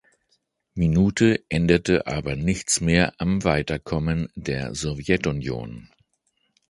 [0.73, 5.89] Minute änderte aber nichts mehr am Weiterkommen der Sowjetunion.